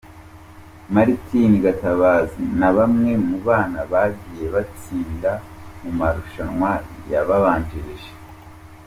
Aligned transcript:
Martine 0.93 1.57
Gatabazi 1.65 2.43
na 2.59 2.69
bamwe 2.77 3.11
mu 3.27 3.37
bana 3.47 3.79
bagiye 3.91 4.45
batsinda 4.55 5.31
mu 5.81 5.91
marushanwa 5.99 6.71
yabanjirije 7.11 8.07
iri. 8.13 8.19